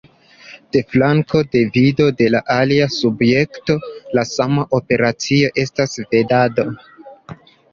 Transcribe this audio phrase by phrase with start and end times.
[0.75, 3.75] De flanko de vido de la alia subjekto
[4.19, 6.67] la sama operacio estas vendado.